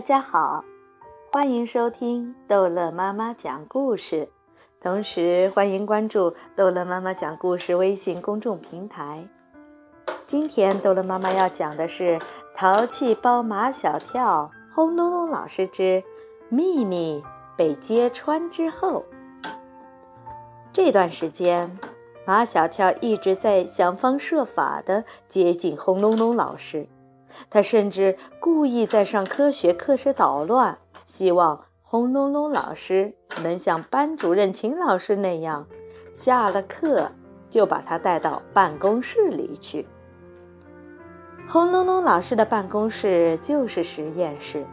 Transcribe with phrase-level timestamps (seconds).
[0.00, 0.64] 大家好，
[1.30, 4.30] 欢迎收听逗乐妈妈讲故事，
[4.80, 9.28] 同时欢迎关注逗乐妈妈讲故事微信公众平台。
[10.24, 12.18] 今天逗乐妈妈要讲的是
[12.54, 16.02] 《淘气包马小跳》轰隆隆老师之
[16.48, 17.22] 秘密
[17.54, 19.04] 被揭穿之后。
[20.72, 21.78] 这段时间，
[22.26, 26.88] 马小跳一直在想方设法的接近轰隆隆老师。
[27.48, 35.66] 他甚至故意在上科学课时捣乱，希望轰隆隆老师能像班主任秦老师那样，
[36.12, 37.10] 下了课
[37.48, 39.86] 就把他带到办公室里去。
[41.48, 44.64] 轰隆隆老师的办公室就是实验室。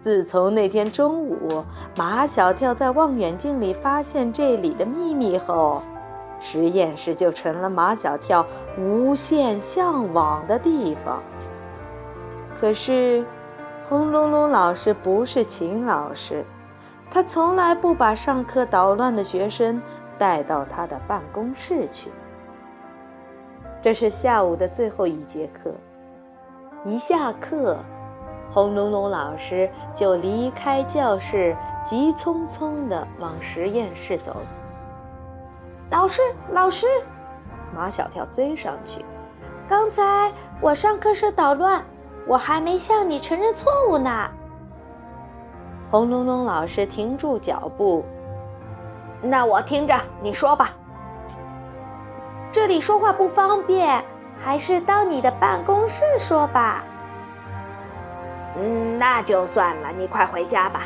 [0.00, 1.64] 自从那天中午
[1.94, 5.80] 马小跳在望远镜里发现这里的秘密后，
[6.40, 8.44] 实验室就成了马小跳
[8.76, 11.22] 无限向往的地方。
[12.54, 13.24] 可是，
[13.88, 16.44] 轰隆隆老师不是秦老师，
[17.10, 19.82] 他从来不把上课捣乱的学生
[20.16, 22.10] 带到他的办公室去。
[23.82, 25.72] 这是下午的最后一节课，
[26.84, 27.76] 一下课，
[28.52, 34.36] 轰隆隆老师就离开教室，急匆匆地往实验室走。
[35.90, 36.86] 老师，老师，
[37.74, 39.04] 马小跳追上去，
[39.66, 41.84] 刚才我上课时捣乱。
[42.26, 44.30] 我还没向你承认错误呢。
[45.90, 48.04] 轰隆隆老师停住脚步，
[49.20, 50.70] 那我听着，你说吧。
[52.50, 54.04] 这里说话不方便，
[54.38, 56.84] 还是到你的办公室说吧。
[58.56, 60.82] 嗯，那就算了，你快回家吧。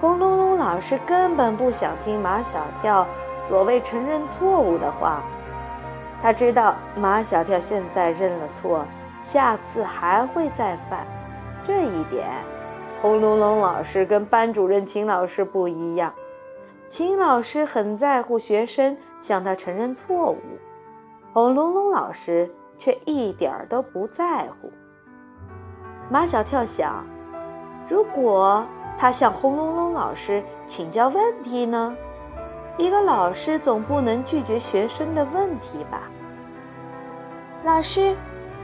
[0.00, 3.06] 轰隆隆老师根本不想听马小跳
[3.36, 5.22] 所谓承认错误的话，
[6.22, 8.84] 他知道马小跳现在认了错。
[9.22, 11.06] 下次还会再犯，
[11.62, 12.26] 这一点，
[13.02, 16.12] 轰隆隆老师跟班主任秦老师不一样。
[16.88, 20.38] 秦老师很在乎学生向他承认错误，
[21.32, 24.72] 轰隆隆老师却一点儿都不在乎。
[26.08, 27.04] 马小跳想，
[27.86, 28.66] 如果
[28.98, 31.94] 他向轰隆隆老师请教问题呢？
[32.78, 36.10] 一个老师总不能拒绝学生的问题吧？
[37.64, 38.16] 老师。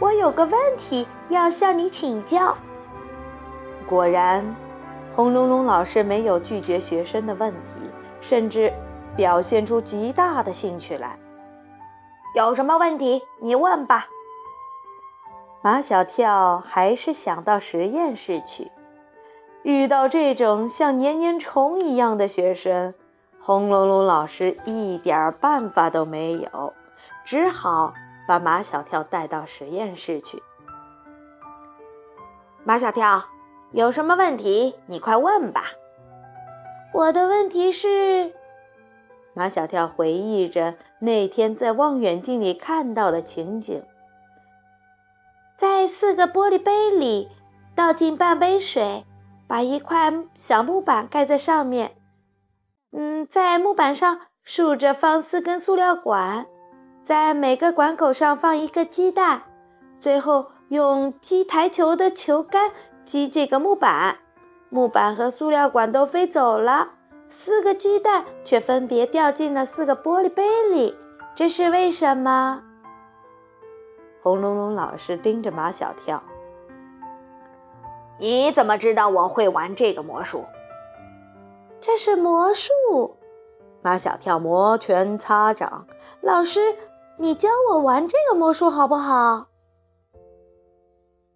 [0.00, 2.56] 我有个问题要向你请教。
[3.86, 4.44] 果然，
[5.14, 7.70] 轰隆隆老师没有拒绝学生的问题，
[8.20, 8.72] 甚至
[9.16, 11.18] 表现出极大的兴趣来。
[12.34, 14.06] 有什么问题，你问吧。
[15.62, 18.70] 马小跳还是想到实验室去。
[19.62, 22.92] 遇到这种像黏黏虫一样的学生，
[23.40, 26.74] 轰隆隆老师一点办法都没有，
[27.24, 27.94] 只好。
[28.26, 30.42] 把马小跳带到实验室去。
[32.64, 33.24] 马小跳，
[33.72, 34.76] 有什么问题？
[34.86, 35.64] 你快问吧。
[36.94, 38.32] 我的问题是，
[39.34, 43.84] 马小跳回忆着那天在望远镜里看到的情景：
[45.56, 47.28] 在四个玻璃杯里
[47.74, 49.04] 倒进半杯水，
[49.46, 51.96] 把一块小木板盖在上面。
[52.92, 56.46] 嗯，在木板上竖着放四根塑料管。
[57.04, 59.42] 在每个管口上放一个鸡蛋，
[60.00, 62.70] 最后用击台球的球杆
[63.04, 64.16] 击这个木板，
[64.70, 66.92] 木板和塑料管都飞走了，
[67.28, 70.96] 四个鸡蛋却分别掉进了四个玻璃杯里，
[71.34, 72.62] 这是为什么？
[74.22, 76.22] 轰隆隆老师盯着马小跳，
[78.18, 80.46] 你怎么知道我会玩这个魔术？
[81.82, 82.72] 这是魔术。
[83.82, 85.86] 马小跳摩拳擦掌，
[86.22, 86.60] 老师。
[87.16, 89.46] 你教我玩这个魔术好不好？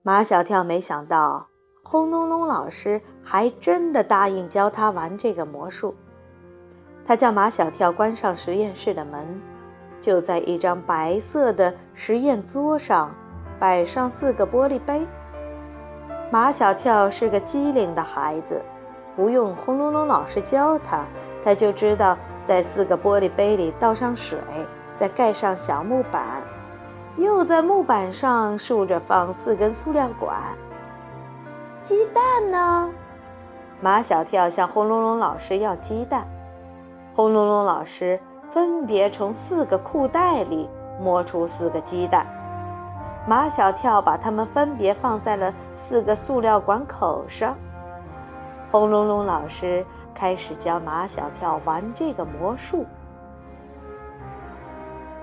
[0.02, 1.46] 马小跳没想到，
[1.84, 5.94] 轰隆隆老师还真的答应教他玩这个魔术。
[7.04, 9.40] 他叫马小跳关上实验室的门，
[10.00, 13.14] 就在一张白色的实验桌上
[13.60, 15.06] 摆上四个玻璃杯。
[16.32, 18.60] 马小跳是个机灵的孩子，
[19.14, 21.06] 不用轰隆隆老师教他，
[21.40, 24.38] 他就知道在四个玻璃杯里倒上水。
[24.98, 26.42] 再盖上小木板，
[27.16, 30.36] 又在木板上竖着放四根塑料管。
[31.80, 32.90] 鸡蛋呢？
[33.80, 36.26] 马小跳向轰隆隆老师要鸡蛋。
[37.14, 38.18] 轰隆隆老师
[38.50, 40.68] 分别从四个裤袋里
[41.00, 42.26] 摸出四个鸡蛋。
[43.24, 47.56] 马小跳把它们分别放在了四个塑料管口上。
[48.72, 52.84] 轰隆隆老师开始教马小跳玩这个魔术。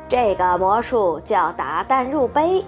[0.07, 2.63] 这个魔术叫打蛋入杯，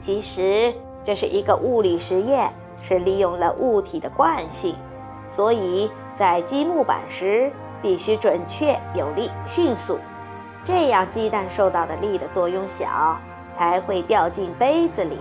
[0.00, 0.74] 其实
[1.04, 4.76] 这是一个物理实验，是利用了物体的惯性，
[5.30, 10.00] 所以在积木板时必须准确、有力、迅速，
[10.64, 13.16] 这样鸡蛋受到的力的作用小，
[13.52, 15.20] 才会掉进杯子里。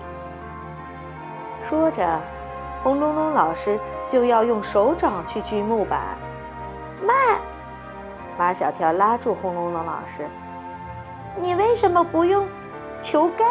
[1.64, 2.20] 说着，
[2.84, 3.80] 轰隆隆老师
[4.10, 6.18] 就要用手掌去锯木板。
[7.06, 7.40] 慢！
[8.40, 10.28] 马小跳拉住轰隆隆老师
[11.42, 12.48] ：“你为什么不用
[13.02, 13.48] 球杆？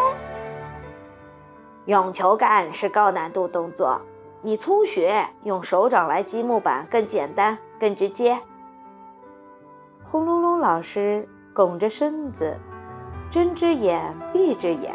[1.87, 4.00] 用球杆是高难度动作，
[4.40, 8.38] 你初学用手掌来击木板更简单、更直接。”
[10.05, 12.56] 轰隆隆老师拱着身子，
[13.31, 14.94] 睁只眼闭只眼，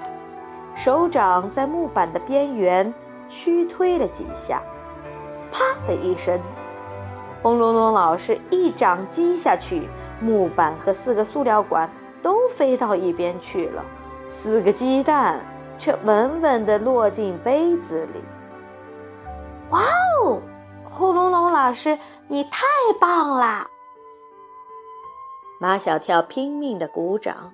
[0.76, 2.94] 手掌在木板的边缘。
[3.30, 4.62] 虚推了几下，
[5.52, 6.40] 啪的一声，
[7.44, 9.90] 轰隆隆老师一掌击下去，
[10.22, 11.90] 木板和四个塑料管
[12.22, 13.84] 都飞到一边去了，
[14.28, 15.40] 四个鸡蛋
[15.78, 18.24] 却稳稳地落进杯子里。
[19.70, 19.82] 哇
[20.24, 20.42] 哦，
[20.84, 21.98] 轰隆隆老师，
[22.28, 22.66] 你太
[23.00, 23.68] 棒了！
[25.60, 27.54] 马小跳拼命地鼓掌，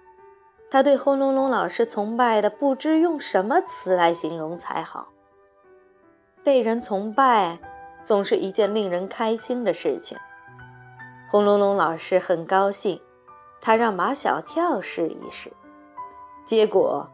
[0.70, 5.10] 他对轰隆隆老师崇拜的不知用什么词来形容才好。
[6.44, 7.60] 被人崇拜，
[8.04, 10.18] 总是一件令人开心的事情。
[11.32, 13.02] 轰隆隆老师很高兴，
[13.66, 15.54] 他让马小跳试一试。
[16.44, 17.10] 结果，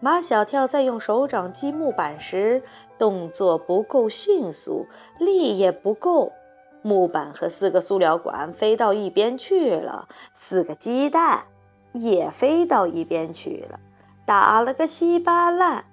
[0.00, 2.62] 马小跳在用手掌击木板时，
[2.96, 4.86] 动作不够迅速，
[5.18, 6.32] 力也不够，
[6.80, 11.44] 木板和四个塑料管飞到一边去了，四个鸡蛋
[11.92, 13.78] 也飞到一边去了，
[14.24, 15.84] 打了个稀巴烂。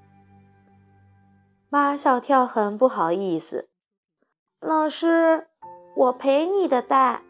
[1.67, 3.67] 马小跳很不好意思，
[4.61, 5.47] 老师，
[5.97, 7.23] 我赔你的蛋。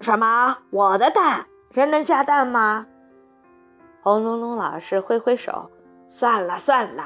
[0.00, 0.56] 什么？
[0.70, 1.46] 我的蛋？
[1.70, 2.86] 人能下蛋吗？
[4.02, 5.70] 轰隆隆老师挥挥手，
[6.06, 7.04] 算了算了，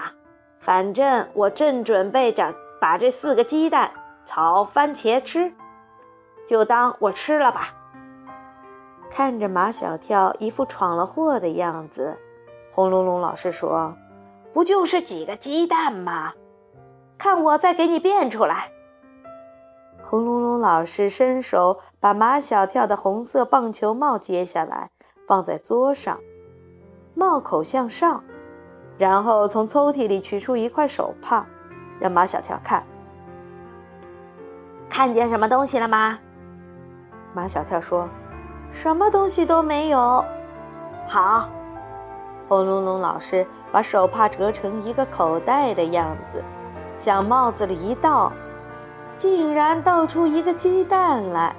[0.61, 3.91] 反正我正准备着把这四个鸡蛋
[4.25, 5.53] 炒番茄吃，
[6.47, 7.63] 就当我吃了吧。
[9.11, 12.17] 看着马小跳一副闯了祸的样子，
[12.73, 13.97] 轰隆隆老师说。
[14.53, 16.33] 不就是几个鸡蛋吗？
[17.19, 18.71] 看我再给你变出来！
[20.07, 24.91] 轰隆隆老师伸手把马小跳的红色棒球帽揭下来，
[25.27, 26.21] 放在桌上，
[27.15, 28.23] 帽口向上，
[28.99, 31.47] 然后从抽屉里取出一块手帕，
[31.99, 32.87] 让马小跳看。
[34.91, 36.19] 看见什么东西了吗？
[37.33, 38.07] 马小跳说
[38.71, 40.23] ：“什么东西都没有。”
[41.09, 41.49] 好。
[42.47, 46.45] 轰隆隆老师把手帕折成一个口袋的样子，
[46.99, 48.31] 向帽子里一倒，
[49.25, 51.57] 竟然倒出一个鸡蛋来。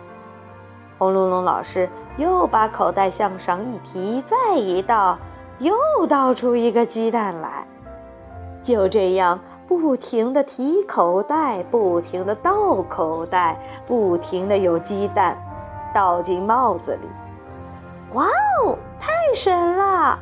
[0.99, 5.17] 轰隆隆老师又把口袋向上一提，再一倒，
[5.57, 5.73] 又
[6.07, 7.67] 倒出一个鸡蛋来。
[8.61, 15.35] 就这样，不停地提口袋，不停地倒口袋，不停地有鸡蛋
[15.91, 17.07] 倒进帽子里。
[18.13, 18.25] 哇
[18.63, 20.19] 哦，太神了！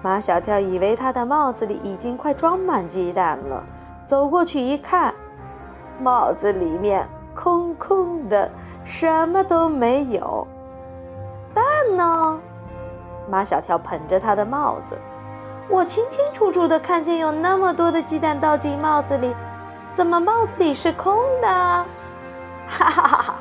[0.00, 3.62] 马小跳以为他的帽子里已经快装满鸡蛋了，
[4.06, 5.11] 走过去一看，
[6.02, 8.50] 帽子里面空空的，
[8.84, 10.46] 什么都没有。
[11.54, 11.64] 蛋
[11.96, 12.40] 呢？
[13.30, 14.98] 马小跳捧着他的帽子，
[15.68, 19.32] 我清清楚楚的看见有那么多的鸡蛋倒进帽子里，
[19.94, 21.48] 怎么帽子里是空的？
[21.48, 21.86] 哈
[22.90, 23.34] 哈哈哈！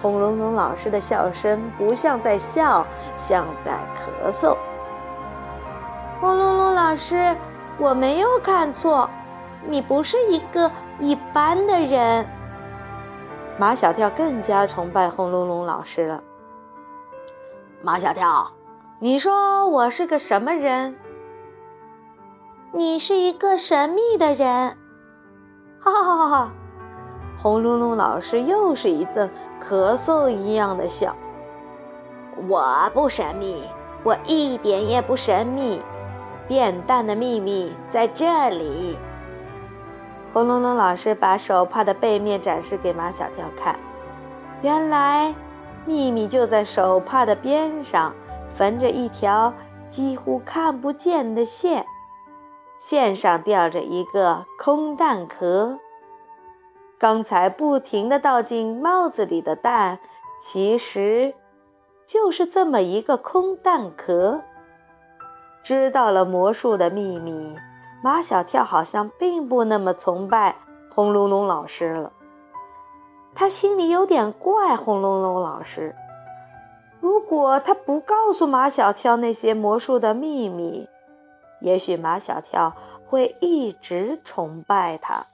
[0.00, 4.56] 轰隆隆老师的笑声不像在笑，像在咳嗽。
[6.20, 7.36] 轰隆隆老师，
[7.78, 9.08] 我没有看错，
[9.66, 12.28] 你不是一个一般的人。
[13.58, 16.22] 马小跳更加崇拜轰隆隆老师了。
[17.82, 18.52] 马小跳，
[18.98, 20.96] 你说我是个什么人？
[22.72, 24.76] 你是一个神秘的人。
[25.80, 26.52] 哈哈哈哈！
[27.38, 31.16] 轰隆隆老师又是一阵咳嗽一样的笑。
[32.48, 33.64] 我不神秘，
[34.02, 35.80] 我一点也不神秘。
[36.46, 38.98] 变蛋的秘密在这里。
[40.36, 43.80] 轰隆隆老师把手帕的背面展示给马小跳看，
[44.60, 45.34] 原来
[45.86, 48.14] 秘密就在手帕的边上，
[48.50, 49.54] 缝着一条
[49.88, 51.86] 几乎看不见的线，
[52.76, 55.78] 线上吊着一个空蛋壳。
[56.98, 60.00] 刚才不停地倒进帽子里的蛋，
[60.38, 61.32] 其实
[62.04, 64.42] 就是这么一个空蛋壳。
[65.62, 67.56] 知道了魔术的秘密，
[68.02, 70.56] 马小跳好像并不那么崇拜
[70.90, 72.12] 轰隆隆老师了。
[73.34, 75.94] 他心里有点怪轰隆隆老师。
[77.00, 80.88] 如果他不告诉马小跳那些魔术的秘密，
[81.60, 82.74] 也许马小跳
[83.06, 85.26] 会一直崇拜他。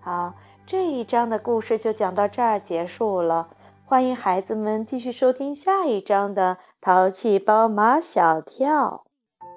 [0.00, 0.34] 好，
[0.66, 3.48] 这一章的故事就讲到这儿结束了。
[3.84, 9.04] 欢迎孩子们继续收听下一章的《淘气包马小跳》。